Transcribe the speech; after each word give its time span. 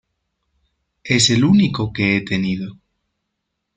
Es 1.03 1.29
el 1.29 1.43
único 1.43 1.93
que 1.93 2.17
he 2.17 2.21
tenido. 2.21 2.75